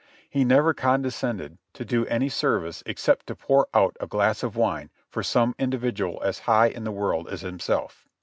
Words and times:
He 0.27 0.43
never 0.43 0.73
condescended 0.73 1.59
to 1.73 1.85
do 1.85 2.07
any 2.07 2.27
service 2.27 2.81
except 2.87 3.27
to 3.27 3.35
pour 3.35 3.67
out 3.71 3.95
a 3.99 4.07
glass 4.07 4.41
of 4.41 4.55
wine 4.55 4.89
for 5.07 5.21
some 5.21 5.53
individual 5.59 6.19
as 6.25 6.39
high 6.49 6.69
in 6.69 6.85
the 6.85 6.91
world 6.91 7.29
as 7.29 7.41
himself. 7.41 8.07